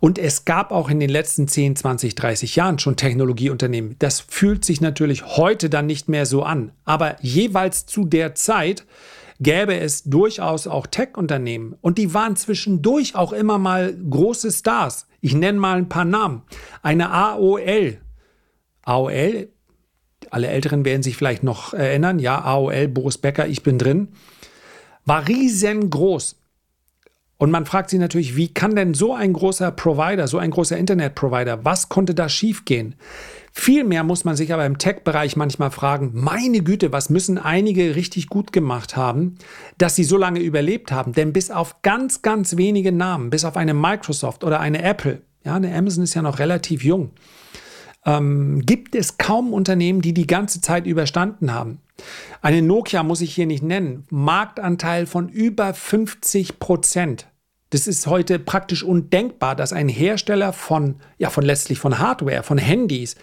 Und 0.00 0.18
es 0.18 0.46
gab 0.46 0.72
auch 0.72 0.88
in 0.88 1.00
den 1.00 1.10
letzten 1.10 1.46
10, 1.46 1.76
20, 1.76 2.14
30 2.14 2.56
Jahren 2.56 2.78
schon 2.78 2.96
Technologieunternehmen. 2.96 3.96
Das 3.98 4.20
fühlt 4.20 4.64
sich 4.64 4.80
natürlich 4.80 5.36
heute 5.36 5.68
dann 5.68 5.84
nicht 5.84 6.08
mehr 6.08 6.24
so 6.24 6.44
an. 6.44 6.72
Aber 6.86 7.16
jeweils 7.20 7.84
zu 7.84 8.06
der 8.06 8.34
Zeit 8.36 8.86
gäbe 9.44 9.78
es 9.78 10.02
durchaus 10.02 10.66
auch 10.66 10.88
Tech-Unternehmen. 10.88 11.76
Und 11.80 11.98
die 11.98 12.12
waren 12.12 12.34
zwischendurch 12.34 13.14
auch 13.14 13.32
immer 13.32 13.58
mal 13.58 13.94
große 13.94 14.50
Stars. 14.50 15.06
Ich 15.20 15.34
nenne 15.34 15.60
mal 15.60 15.78
ein 15.78 15.88
paar 15.88 16.04
Namen. 16.04 16.42
Eine 16.82 17.10
AOL. 17.10 17.98
AOL, 18.82 19.48
alle 20.30 20.48
Älteren 20.48 20.84
werden 20.84 21.04
sich 21.04 21.16
vielleicht 21.16 21.44
noch 21.44 21.72
erinnern. 21.72 22.18
Ja, 22.18 22.42
AOL, 22.42 22.88
Boris 22.88 23.18
Becker, 23.18 23.46
ich 23.46 23.62
bin 23.62 23.78
drin 23.78 24.08
war 25.04 25.26
riesengroß. 25.26 26.36
Und 27.36 27.50
man 27.50 27.66
fragt 27.66 27.90
sich 27.90 27.98
natürlich, 27.98 28.36
wie 28.36 28.52
kann 28.52 28.76
denn 28.76 28.94
so 28.94 29.12
ein 29.12 29.32
großer 29.32 29.72
Provider, 29.72 30.28
so 30.28 30.38
ein 30.38 30.50
großer 30.50 30.78
Internetprovider, 30.78 31.64
was 31.64 31.88
konnte 31.88 32.14
da 32.14 32.28
schiefgehen? 32.28 32.94
Vielmehr 33.52 34.02
muss 34.02 34.24
man 34.24 34.36
sich 34.36 34.52
aber 34.52 34.66
im 34.66 34.78
Tech-Bereich 34.78 35.36
manchmal 35.36 35.70
fragen, 35.70 36.10
meine 36.14 36.60
Güte, 36.62 36.92
was 36.92 37.10
müssen 37.10 37.38
einige 37.38 37.94
richtig 37.96 38.28
gut 38.28 38.52
gemacht 38.52 38.96
haben, 38.96 39.36
dass 39.78 39.94
sie 39.94 40.04
so 40.04 40.16
lange 40.16 40.40
überlebt 40.40 40.90
haben? 40.90 41.12
Denn 41.12 41.32
bis 41.32 41.50
auf 41.50 41.82
ganz, 41.82 42.22
ganz 42.22 42.56
wenige 42.56 42.92
Namen, 42.92 43.30
bis 43.30 43.44
auf 43.44 43.56
eine 43.56 43.74
Microsoft 43.74 44.42
oder 44.42 44.60
eine 44.60 44.82
Apple, 44.82 45.22
ja, 45.44 45.54
eine 45.54 45.74
Amazon 45.74 46.04
ist 46.04 46.14
ja 46.14 46.22
noch 46.22 46.38
relativ 46.38 46.82
jung, 46.82 47.10
ähm, 48.06 48.62
gibt 48.64 48.94
es 48.94 49.18
kaum 49.18 49.52
Unternehmen, 49.52 50.00
die 50.00 50.14
die 50.14 50.26
ganze 50.26 50.60
Zeit 50.60 50.86
überstanden 50.86 51.52
haben. 51.52 51.80
Eine 52.42 52.62
Nokia 52.62 53.02
muss 53.02 53.20
ich 53.20 53.34
hier 53.34 53.46
nicht 53.46 53.62
nennen. 53.62 54.04
Marktanteil 54.10 55.06
von 55.06 55.28
über 55.28 55.72
50 55.72 56.58
Prozent. 56.58 57.26
Das 57.70 57.86
ist 57.86 58.06
heute 58.06 58.38
praktisch 58.38 58.82
undenkbar, 58.82 59.56
dass 59.56 59.72
ein 59.72 59.88
Hersteller 59.88 60.52
von, 60.52 60.96
ja, 61.18 61.30
von 61.30 61.44
letztlich 61.44 61.78
von 61.78 61.98
Hardware, 61.98 62.42
von 62.42 62.58
Handys, 62.58 63.16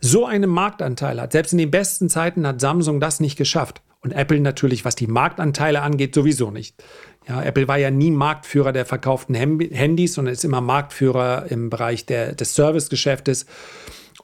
so 0.00 0.24
einen 0.24 0.48
Marktanteil 0.48 1.20
hat. 1.20 1.32
Selbst 1.32 1.52
in 1.52 1.58
den 1.58 1.70
besten 1.70 2.08
Zeiten 2.08 2.46
hat 2.46 2.60
Samsung 2.60 3.00
das 3.00 3.20
nicht 3.20 3.36
geschafft. 3.36 3.82
Und 4.00 4.12
Apple 4.12 4.40
natürlich, 4.40 4.84
was 4.84 4.94
die 4.94 5.08
Marktanteile 5.08 5.82
angeht, 5.82 6.14
sowieso 6.14 6.50
nicht. 6.50 6.82
Ja, 7.28 7.42
Apple 7.42 7.66
war 7.68 7.78
ja 7.78 7.90
nie 7.90 8.12
Marktführer 8.12 8.72
der 8.72 8.86
verkauften 8.86 9.34
Handys, 9.34 10.14
sondern 10.14 10.32
ist 10.32 10.44
immer 10.44 10.60
Marktführer 10.60 11.46
im 11.50 11.68
Bereich 11.68 12.06
der, 12.06 12.34
des 12.34 12.54
Servicegeschäftes 12.54 13.44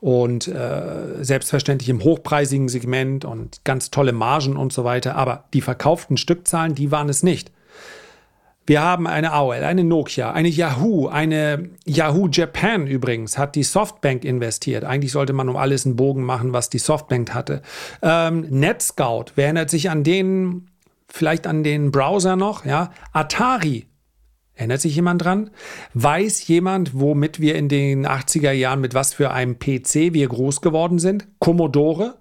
und 0.04 0.48
äh, 0.48 1.24
selbstverständlich 1.24 1.88
im 1.88 2.04
hochpreisigen 2.04 2.68
Segment 2.68 3.24
und 3.24 3.64
ganz 3.64 3.90
tolle 3.90 4.12
Margen 4.12 4.54
und 4.54 4.70
so 4.70 4.84
weiter. 4.84 5.16
Aber 5.16 5.44
die 5.54 5.62
verkauften 5.62 6.18
Stückzahlen, 6.18 6.74
die 6.74 6.90
waren 6.90 7.08
es 7.08 7.22
nicht. 7.22 7.50
Wir 8.66 8.82
haben 8.82 9.06
eine 9.06 9.32
AOL, 9.32 9.64
eine 9.64 9.82
Nokia, 9.82 10.30
eine 10.30 10.48
Yahoo, 10.48 11.08
eine 11.08 11.70
Yahoo 11.86 12.28
Japan 12.30 12.86
übrigens 12.86 13.38
hat 13.38 13.54
die 13.54 13.62
Softbank 13.62 14.26
investiert. 14.26 14.84
Eigentlich 14.84 15.12
sollte 15.12 15.32
man 15.32 15.48
um 15.48 15.56
alles 15.56 15.86
einen 15.86 15.96
Bogen 15.96 16.22
machen, 16.22 16.52
was 16.52 16.68
die 16.68 16.78
Softbank 16.78 17.32
hatte. 17.32 17.62
Ähm, 18.02 18.42
NetScout, 18.50 19.32
wer 19.36 19.46
erinnert 19.46 19.70
sich 19.70 19.88
an 19.88 20.04
den, 20.04 20.66
vielleicht 21.08 21.46
an 21.46 21.64
den 21.64 21.90
Browser 21.90 22.36
noch? 22.36 22.66
Ja, 22.66 22.90
Atari 23.14 23.86
Erinnert 24.56 24.80
sich 24.80 24.94
jemand 24.94 25.24
dran? 25.24 25.50
Weiß 25.94 26.46
jemand, 26.46 26.98
womit 26.98 27.40
wir 27.40 27.56
in 27.56 27.68
den 27.68 28.06
80er 28.06 28.52
Jahren, 28.52 28.80
mit 28.80 28.94
was 28.94 29.12
für 29.12 29.32
einem 29.32 29.58
PC 29.58 30.12
wir 30.12 30.28
groß 30.28 30.60
geworden 30.60 30.98
sind? 30.98 31.26
Commodore? 31.40 32.18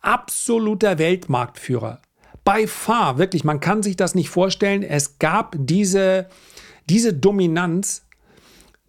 Absoluter 0.00 0.98
Weltmarktführer. 0.98 2.00
By 2.44 2.66
far, 2.66 3.18
wirklich, 3.18 3.44
man 3.44 3.60
kann 3.60 3.82
sich 3.82 3.96
das 3.96 4.14
nicht 4.14 4.30
vorstellen. 4.30 4.82
Es 4.82 5.18
gab 5.18 5.54
diese, 5.58 6.28
diese 6.88 7.12
Dominanz, 7.12 8.04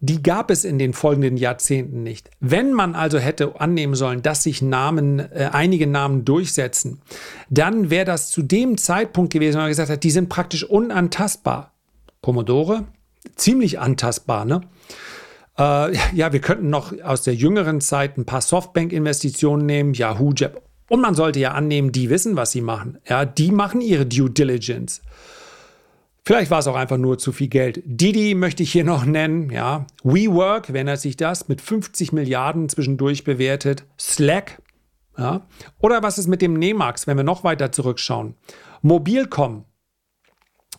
die 0.00 0.22
gab 0.22 0.50
es 0.50 0.64
in 0.64 0.78
den 0.78 0.94
folgenden 0.94 1.36
Jahrzehnten 1.36 2.02
nicht. 2.02 2.30
Wenn 2.40 2.72
man 2.72 2.94
also 2.94 3.18
hätte 3.18 3.60
annehmen 3.60 3.94
sollen, 3.94 4.22
dass 4.22 4.42
sich 4.42 4.62
Namen, 4.62 5.18
äh, 5.18 5.50
einige 5.52 5.86
Namen 5.86 6.24
durchsetzen, 6.24 7.02
dann 7.50 7.90
wäre 7.90 8.06
das 8.06 8.30
zu 8.30 8.42
dem 8.42 8.78
Zeitpunkt 8.78 9.32
gewesen, 9.32 9.56
wenn 9.56 9.64
man 9.64 9.70
gesagt 9.70 9.90
hat, 9.90 10.02
die 10.02 10.10
sind 10.10 10.30
praktisch 10.30 10.64
unantastbar. 10.64 11.74
Commodore, 12.22 12.86
ziemlich 13.36 13.78
antastbar, 13.78 14.44
ne? 14.44 14.60
Äh, 15.58 15.96
ja, 16.14 16.32
wir 16.32 16.40
könnten 16.40 16.70
noch 16.70 16.92
aus 17.02 17.22
der 17.22 17.34
jüngeren 17.34 17.80
Zeit 17.80 18.16
ein 18.16 18.26
paar 18.26 18.40
Softbank-Investitionen 18.40 19.66
nehmen, 19.66 19.94
Yahoo, 19.94 20.32
Jab. 20.36 20.62
Und 20.88 21.00
man 21.00 21.14
sollte 21.14 21.38
ja 21.38 21.52
annehmen, 21.52 21.92
die 21.92 22.10
wissen, 22.10 22.36
was 22.36 22.50
sie 22.52 22.62
machen. 22.62 22.98
Ja, 23.08 23.24
die 23.24 23.52
machen 23.52 23.80
ihre 23.80 24.06
Due 24.06 24.30
Diligence. 24.30 25.02
Vielleicht 26.24 26.50
war 26.50 26.58
es 26.58 26.66
auch 26.66 26.76
einfach 26.76 26.98
nur 26.98 27.18
zu 27.18 27.32
viel 27.32 27.48
Geld. 27.48 27.82
Didi 27.84 28.34
möchte 28.34 28.62
ich 28.62 28.72
hier 28.72 28.84
noch 28.84 29.04
nennen, 29.04 29.50
ja. 29.50 29.86
WeWork, 30.02 30.72
wenn 30.72 30.88
er 30.88 30.96
sich 30.96 31.16
das 31.16 31.48
mit 31.48 31.60
50 31.60 32.12
Milliarden 32.12 32.68
zwischendurch 32.68 33.24
bewertet. 33.24 33.84
Slack, 33.98 34.60
ja. 35.16 35.46
Oder 35.78 36.02
was 36.02 36.18
ist 36.18 36.26
mit 36.26 36.42
dem 36.42 36.54
Nemax, 36.54 37.06
wenn 37.06 37.16
wir 37.16 37.24
noch 37.24 37.44
weiter 37.44 37.72
zurückschauen? 37.72 38.34
Mobilcom, 38.82 39.64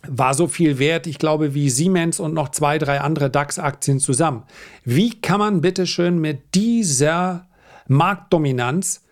war 0.06 0.34
so 0.34 0.46
viel 0.46 0.78
wert, 0.78 1.06
ich 1.06 1.18
glaube, 1.18 1.54
wie 1.54 1.70
Siemens 1.70 2.20
und 2.20 2.34
noch 2.34 2.50
zwei, 2.50 2.78
drei 2.78 3.00
andere 3.00 3.30
DAX-Aktien 3.30 4.00
zusammen. 4.00 4.44
Wie 4.84 5.20
kann 5.20 5.38
man 5.38 5.60
bitte 5.60 5.86
schön 5.86 6.18
mit 6.18 6.54
dieser 6.54 7.48
Marktdominanz, 7.88 9.02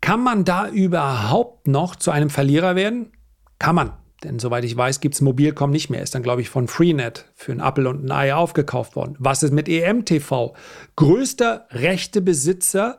kann 0.00 0.22
man 0.22 0.44
da 0.44 0.68
überhaupt 0.68 1.68
noch 1.68 1.94
zu 1.94 2.10
einem 2.10 2.30
Verlierer 2.30 2.74
werden? 2.74 3.12
Kann 3.58 3.74
man. 3.74 3.92
Denn 4.24 4.38
soweit 4.38 4.64
ich 4.64 4.76
weiß, 4.76 5.00
gibt 5.00 5.14
es 5.14 5.20
Mobilcom 5.20 5.70
nicht 5.70 5.88
mehr. 5.88 6.02
Ist 6.02 6.14
dann, 6.14 6.22
glaube 6.22 6.42
ich, 6.42 6.50
von 6.50 6.68
Freenet 6.68 7.26
für 7.34 7.52
ein 7.52 7.60
Apple 7.60 7.88
und 7.88 8.04
ein 8.04 8.10
Ei 8.10 8.34
aufgekauft 8.34 8.96
worden. 8.96 9.16
Was 9.18 9.42
ist 9.42 9.52
mit 9.52 9.68
EMTV? 9.68 10.54
Größter 10.96 11.66
Rechtebesitzer, 11.70 12.98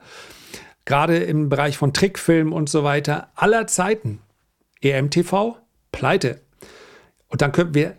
gerade 0.86 1.18
im 1.18 1.50
Bereich 1.50 1.78
von 1.78 1.94
Trickfilmen 1.94 2.54
und 2.54 2.70
so 2.70 2.84
weiter, 2.84 3.30
aller 3.36 3.68
Zeiten. 3.68 4.20
EMTV, 4.82 5.58
pleite. 5.92 6.42
Und 7.32 7.42
dann 7.42 7.52
können 7.52 7.74
wir, 7.74 7.96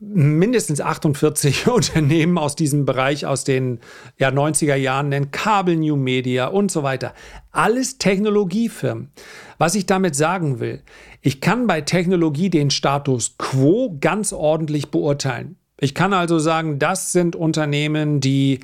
mindestens 0.00 0.80
48 0.80 1.66
Unternehmen 1.68 2.38
aus 2.38 2.56
diesem 2.56 2.86
Bereich 2.86 3.26
aus 3.26 3.44
den 3.44 3.80
ja, 4.18 4.30
90er 4.30 4.74
Jahren 4.74 5.10
nennen, 5.10 5.30
Kabel 5.30 5.76
New 5.76 5.96
Media 5.96 6.46
und 6.46 6.70
so 6.70 6.82
weiter. 6.82 7.14
Alles 7.52 7.98
Technologiefirmen. 7.98 9.10
Was 9.58 9.74
ich 9.74 9.86
damit 9.86 10.16
sagen 10.16 10.58
will, 10.58 10.82
ich 11.20 11.42
kann 11.42 11.66
bei 11.66 11.82
Technologie 11.82 12.48
den 12.48 12.70
Status 12.70 13.36
quo 13.36 13.98
ganz 14.00 14.32
ordentlich 14.32 14.90
beurteilen. 14.90 15.56
Ich 15.78 15.94
kann 15.94 16.14
also 16.14 16.38
sagen, 16.38 16.78
das 16.78 17.12
sind 17.12 17.36
Unternehmen, 17.36 18.20
die 18.20 18.60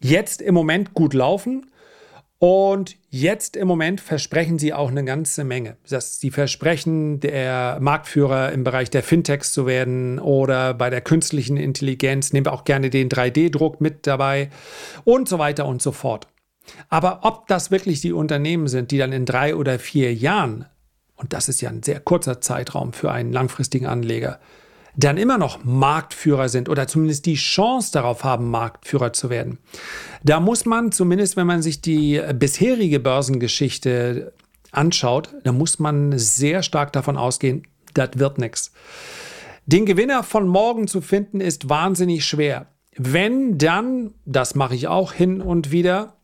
jetzt 0.00 0.42
im 0.42 0.54
Moment 0.54 0.94
gut 0.94 1.14
laufen 1.14 1.66
und 2.40 2.96
jetzt 3.10 3.54
im 3.54 3.68
Moment 3.68 4.00
versprechen 4.00 4.58
sie 4.58 4.72
auch 4.72 4.88
eine 4.88 5.04
ganze 5.04 5.44
Menge. 5.44 5.76
Das, 5.86 6.20
sie 6.20 6.30
versprechen, 6.30 7.20
der 7.20 7.76
Marktführer 7.82 8.50
im 8.52 8.64
Bereich 8.64 8.88
der 8.88 9.02
Fintechs 9.02 9.52
zu 9.52 9.66
werden 9.66 10.18
oder 10.18 10.72
bei 10.72 10.88
der 10.88 11.02
künstlichen 11.02 11.58
Intelligenz. 11.58 12.32
Nehmen 12.32 12.46
wir 12.46 12.54
auch 12.54 12.64
gerne 12.64 12.88
den 12.88 13.10
3D-Druck 13.10 13.82
mit 13.82 14.06
dabei 14.06 14.48
und 15.04 15.28
so 15.28 15.38
weiter 15.38 15.66
und 15.66 15.82
so 15.82 15.92
fort. 15.92 16.28
Aber 16.88 17.20
ob 17.24 17.46
das 17.46 17.70
wirklich 17.70 18.00
die 18.00 18.12
Unternehmen 18.12 18.68
sind, 18.68 18.90
die 18.90 18.96
dann 18.96 19.12
in 19.12 19.26
drei 19.26 19.54
oder 19.54 19.78
vier 19.78 20.14
Jahren, 20.14 20.64
und 21.16 21.34
das 21.34 21.50
ist 21.50 21.60
ja 21.60 21.68
ein 21.68 21.82
sehr 21.82 22.00
kurzer 22.00 22.40
Zeitraum 22.40 22.94
für 22.94 23.12
einen 23.12 23.34
langfristigen 23.34 23.86
Anleger, 23.86 24.40
dann 24.96 25.16
immer 25.16 25.38
noch 25.38 25.64
Marktführer 25.64 26.48
sind 26.48 26.68
oder 26.68 26.86
zumindest 26.86 27.26
die 27.26 27.34
Chance 27.34 27.92
darauf 27.92 28.24
haben, 28.24 28.50
Marktführer 28.50 29.12
zu 29.12 29.30
werden. 29.30 29.58
Da 30.22 30.40
muss 30.40 30.64
man 30.64 30.92
zumindest, 30.92 31.36
wenn 31.36 31.46
man 31.46 31.62
sich 31.62 31.80
die 31.80 32.20
bisherige 32.34 33.00
Börsengeschichte 33.00 34.32
anschaut, 34.72 35.34
da 35.44 35.52
muss 35.52 35.78
man 35.78 36.18
sehr 36.18 36.62
stark 36.62 36.92
davon 36.92 37.16
ausgehen, 37.16 37.66
das 37.94 38.10
wird 38.14 38.38
nichts. 38.38 38.72
Den 39.66 39.86
Gewinner 39.86 40.22
von 40.22 40.48
morgen 40.48 40.88
zu 40.88 41.00
finden 41.00 41.40
ist 41.40 41.68
wahnsinnig 41.68 42.24
schwer. 42.24 42.66
Wenn 42.96 43.58
dann, 43.58 44.14
das 44.24 44.54
mache 44.54 44.74
ich 44.74 44.88
auch 44.88 45.12
hin 45.12 45.40
und 45.40 45.70
wieder, 45.70 46.16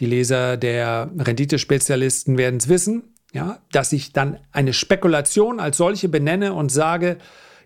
die 0.00 0.06
Leser 0.06 0.56
der 0.56 1.10
Renditespezialisten 1.16 2.36
werden 2.36 2.58
es 2.58 2.68
wissen, 2.68 3.14
ja, 3.32 3.60
dass 3.72 3.92
ich 3.92 4.12
dann 4.12 4.38
eine 4.52 4.72
Spekulation 4.72 5.60
als 5.60 5.76
solche 5.76 6.08
benenne 6.08 6.52
und 6.52 6.70
sage, 6.70 7.18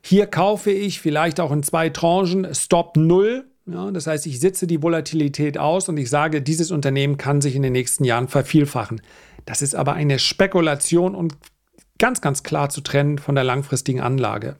hier 0.06 0.26
kaufe 0.26 0.70
ich 0.70 1.00
vielleicht 1.00 1.40
auch 1.40 1.50
in 1.50 1.62
zwei 1.62 1.88
Tranchen 1.88 2.54
Stop 2.54 2.98
Null. 2.98 3.46
Ja, 3.64 3.90
das 3.90 4.06
heißt, 4.06 4.26
ich 4.26 4.38
sitze 4.38 4.66
die 4.66 4.82
Volatilität 4.82 5.56
aus 5.56 5.88
und 5.88 5.96
ich 5.96 6.10
sage, 6.10 6.42
dieses 6.42 6.70
Unternehmen 6.70 7.16
kann 7.16 7.40
sich 7.40 7.56
in 7.56 7.62
den 7.62 7.72
nächsten 7.72 8.04
Jahren 8.04 8.28
vervielfachen. 8.28 9.00
Das 9.46 9.62
ist 9.62 9.74
aber 9.74 9.94
eine 9.94 10.18
Spekulation 10.18 11.14
und 11.14 11.38
ganz, 11.98 12.20
ganz 12.20 12.42
klar 12.42 12.68
zu 12.68 12.82
trennen 12.82 13.16
von 13.16 13.34
der 13.34 13.44
langfristigen 13.44 14.02
Anlage. 14.02 14.56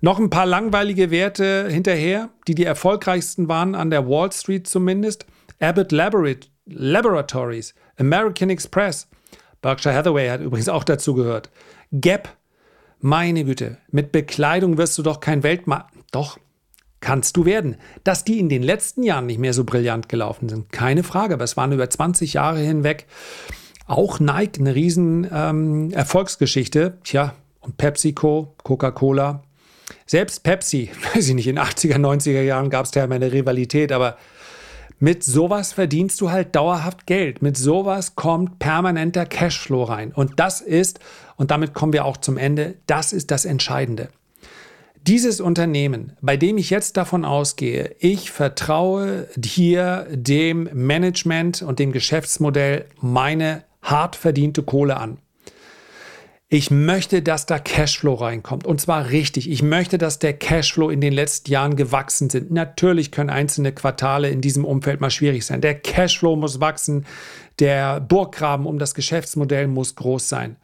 Noch 0.00 0.20
ein 0.20 0.30
paar 0.30 0.46
langweilige 0.46 1.10
Werte 1.10 1.66
hinterher, 1.68 2.28
die 2.46 2.54
die 2.54 2.64
erfolgreichsten 2.64 3.48
waren 3.48 3.74
an 3.74 3.90
der 3.90 4.06
Wall 4.08 4.30
Street 4.30 4.68
zumindest. 4.68 5.26
Abbott 5.58 5.90
Laboratories, 5.90 7.74
American 7.96 8.48
Express, 8.48 9.08
Berkshire 9.60 9.94
Hathaway 9.94 10.28
hat 10.28 10.40
übrigens 10.40 10.68
auch 10.68 10.84
dazu 10.84 11.14
gehört. 11.14 11.50
Gap 11.90 12.36
meine 13.02 13.44
Güte, 13.44 13.78
mit 13.90 14.12
Bekleidung 14.12 14.78
wirst 14.78 14.96
du 14.98 15.02
doch 15.02 15.20
kein 15.20 15.42
Weltma... 15.42 15.88
Doch, 16.10 16.38
kannst 17.00 17.36
du 17.36 17.44
werden. 17.44 17.76
Dass 18.04 18.24
die 18.24 18.38
in 18.38 18.48
den 18.48 18.62
letzten 18.62 19.02
Jahren 19.02 19.26
nicht 19.26 19.38
mehr 19.38 19.52
so 19.52 19.64
brillant 19.64 20.08
gelaufen 20.08 20.48
sind, 20.48 20.72
keine 20.72 21.02
Frage, 21.02 21.34
aber 21.34 21.44
es 21.44 21.56
waren 21.56 21.72
über 21.72 21.88
20 21.88 22.34
Jahre 22.34 22.60
hinweg 22.60 23.06
auch 23.86 24.20
Nike 24.20 24.60
eine 24.60 24.74
riesen 24.74 25.28
ähm, 25.32 25.90
Erfolgsgeschichte. 25.90 26.98
Tja, 27.04 27.34
und 27.60 27.76
PepsiCo, 27.76 28.54
Coca-Cola, 28.62 29.42
selbst 30.06 30.42
Pepsi, 30.42 30.90
weiß 31.14 31.28
ich 31.28 31.34
nicht, 31.34 31.48
in 31.48 31.58
80er, 31.58 31.96
90er 31.96 32.42
Jahren 32.42 32.70
gab 32.70 32.86
es 32.86 32.90
da 32.90 33.04
immer 33.04 33.16
eine 33.16 33.32
Rivalität, 33.32 33.92
aber 33.92 34.16
mit 35.02 35.24
sowas 35.24 35.72
verdienst 35.72 36.20
du 36.20 36.30
halt 36.30 36.54
dauerhaft 36.54 37.08
Geld. 37.08 37.42
Mit 37.42 37.56
sowas 37.56 38.14
kommt 38.14 38.60
permanenter 38.60 39.26
Cashflow 39.26 39.82
rein. 39.82 40.12
Und 40.12 40.38
das 40.38 40.60
ist, 40.60 41.00
und 41.34 41.50
damit 41.50 41.74
kommen 41.74 41.92
wir 41.92 42.04
auch 42.04 42.18
zum 42.18 42.38
Ende, 42.38 42.76
das 42.86 43.12
ist 43.12 43.32
das 43.32 43.44
Entscheidende. 43.44 44.10
Dieses 45.04 45.40
Unternehmen, 45.40 46.12
bei 46.20 46.36
dem 46.36 46.56
ich 46.56 46.70
jetzt 46.70 46.96
davon 46.96 47.24
ausgehe, 47.24 47.96
ich 47.98 48.30
vertraue 48.30 49.26
hier 49.44 50.06
dem 50.08 50.68
Management 50.72 51.62
und 51.62 51.80
dem 51.80 51.90
Geschäftsmodell 51.90 52.84
meine 53.00 53.64
hart 53.82 54.14
verdiente 54.14 54.62
Kohle 54.62 54.98
an. 54.98 55.18
Ich 56.54 56.70
möchte, 56.70 57.22
dass 57.22 57.46
da 57.46 57.58
Cashflow 57.58 58.12
reinkommt. 58.12 58.66
Und 58.66 58.78
zwar 58.78 59.08
richtig. 59.08 59.50
Ich 59.50 59.62
möchte, 59.62 59.96
dass 59.96 60.18
der 60.18 60.34
Cashflow 60.34 60.90
in 60.90 61.00
den 61.00 61.14
letzten 61.14 61.50
Jahren 61.50 61.76
gewachsen 61.76 62.28
sind. 62.28 62.50
Natürlich 62.50 63.10
können 63.10 63.30
einzelne 63.30 63.72
Quartale 63.72 64.28
in 64.28 64.42
diesem 64.42 64.66
Umfeld 64.66 65.00
mal 65.00 65.08
schwierig 65.08 65.46
sein. 65.46 65.62
Der 65.62 65.74
Cashflow 65.74 66.36
muss 66.36 66.60
wachsen. 66.60 67.06
Der 67.58 68.00
Burggraben 68.00 68.66
um 68.66 68.78
das 68.78 68.92
Geschäftsmodell 68.92 69.66
muss 69.66 69.94
groß 69.94 70.28
sein. 70.28 70.56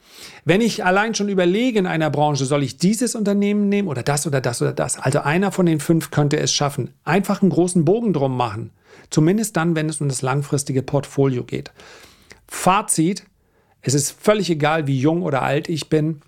Wenn 0.44 0.60
ich 0.60 0.84
allein 0.84 1.14
schon 1.14 1.30
überlege 1.30 1.78
in 1.78 1.86
einer 1.86 2.10
Branche, 2.10 2.44
soll 2.44 2.64
ich 2.64 2.76
dieses 2.76 3.14
Unternehmen 3.14 3.70
nehmen 3.70 3.88
oder 3.88 4.02
das 4.02 4.26
oder 4.26 4.42
das 4.42 4.60
oder 4.60 4.74
das? 4.74 4.98
Also 4.98 5.20
einer 5.20 5.52
von 5.52 5.64
den 5.64 5.80
fünf 5.80 6.10
könnte 6.10 6.38
es 6.38 6.52
schaffen. 6.52 6.90
Einfach 7.04 7.40
einen 7.40 7.50
großen 7.50 7.86
Bogen 7.86 8.12
drum 8.12 8.36
machen. 8.36 8.72
Zumindest 9.08 9.56
dann, 9.56 9.74
wenn 9.74 9.88
es 9.88 10.02
um 10.02 10.08
das 10.10 10.20
langfristige 10.20 10.82
Portfolio 10.82 11.44
geht. 11.44 11.72
Fazit, 12.46 13.24
es 13.82 13.94
ist 13.94 14.10
völlig 14.10 14.50
egal, 14.50 14.86
wie 14.86 14.98
jung 14.98 15.22
oder 15.22 15.42
alt 15.42 15.68
ich 15.68 15.88
bin. 15.88 16.20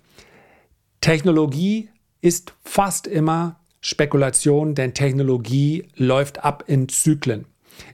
Technologie 1.01 1.89
ist 2.21 2.53
fast 2.63 3.07
immer 3.07 3.59
Spekulation, 3.81 4.75
denn 4.75 4.93
Technologie 4.93 5.87
läuft 5.95 6.43
ab 6.45 6.63
in 6.67 6.87
Zyklen. 6.87 7.45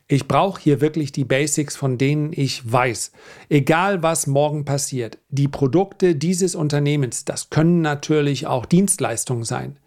Ich 0.08 0.28
brauche 0.28 0.62
hier 0.62 0.82
wirklich 0.82 1.12
die 1.12 1.24
Basics, 1.24 1.76
von 1.76 1.98
denen 1.98 2.32
ich 2.34 2.70
weiß. 2.70 3.12
Egal 3.50 4.04
was 4.04 4.28
morgen 4.28 4.66
passiert, 4.66 5.18
die 5.30 5.48
Produkte 5.48 6.16
dieses 6.16 6.56
Unternehmens, 6.56 7.26
das 7.26 7.50
können 7.50 7.82
natürlich 7.82 8.48
auch 8.48 8.66
Dienstleistungen 8.66 9.44
sein, 9.44 9.80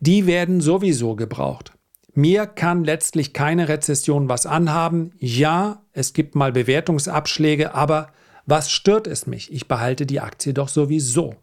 die 0.00 0.26
werden 0.26 0.60
sowieso 0.60 1.14
gebraucht. 1.14 1.72
Mir 2.14 2.46
kann 2.46 2.84
letztlich 2.84 3.32
keine 3.32 3.68
Rezession 3.68 4.28
was 4.28 4.44
anhaben. 4.44 5.12
Ja, 5.18 5.82
es 5.92 6.12
gibt 6.12 6.34
mal 6.34 6.50
Bewertungsabschläge, 6.50 7.74
aber 7.74 8.08
was 8.48 8.70
stört 8.70 9.06
es 9.06 9.26
mich? 9.26 9.52
Ich 9.52 9.68
behalte 9.68 10.06
die 10.06 10.20
Aktie 10.20 10.54
doch 10.54 10.68
sowieso. 10.68 11.36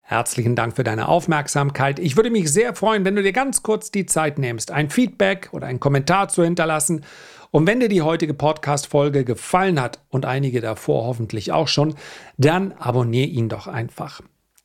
Herzlichen 0.00 0.56
Dank 0.56 0.74
für 0.74 0.82
deine 0.82 1.06
Aufmerksamkeit. 1.06 2.00
Ich 2.00 2.16
würde 2.16 2.30
mich 2.30 2.52
sehr 2.52 2.74
freuen, 2.74 3.04
wenn 3.04 3.14
du 3.14 3.22
dir 3.22 3.32
ganz 3.32 3.62
kurz 3.62 3.92
die 3.92 4.06
Zeit 4.06 4.40
nimmst, 4.40 4.72
ein 4.72 4.90
Feedback 4.90 5.50
oder 5.52 5.68
einen 5.68 5.78
Kommentar 5.78 6.28
zu 6.28 6.42
hinterlassen. 6.42 7.04
Und 7.52 7.68
wenn 7.68 7.78
dir 7.78 7.88
die 7.88 8.02
heutige 8.02 8.34
Podcast-Folge 8.34 9.24
gefallen 9.24 9.80
hat 9.80 10.00
und 10.08 10.24
einige 10.24 10.60
davor 10.60 11.04
hoffentlich 11.04 11.52
auch 11.52 11.68
schon, 11.68 11.94
dann 12.38 12.72
abonniere 12.72 13.28
ihn 13.28 13.48
doch 13.48 13.68
einfach. 13.68 14.20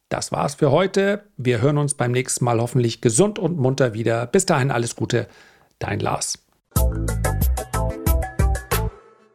Das 0.10 0.32
war's 0.32 0.56
für 0.56 0.72
heute. 0.72 1.26
Wir 1.38 1.62
hören 1.62 1.78
uns 1.78 1.94
beim 1.94 2.12
nächsten 2.12 2.44
Mal 2.44 2.60
hoffentlich 2.60 3.02
gesund 3.02 3.38
und 3.38 3.58
munter 3.58 3.94
wieder. 3.94 4.26
Bis 4.26 4.48
dahin 4.48 4.72
alles 4.72 4.96
Gute, 4.96 5.28
dein 5.78 6.00
Lars. 6.00 6.40